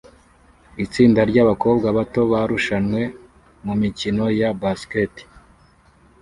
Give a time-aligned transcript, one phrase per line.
[0.85, 3.01] Itsinda ryabakobwa bato barushanwe
[3.65, 5.13] mumikino ya basket